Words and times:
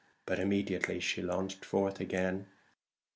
But 0.25 0.39
immediately 0.39 0.99
she 0.99 1.21
launched 1.21 1.63
forth 1.63 1.99
again. 1.99 2.47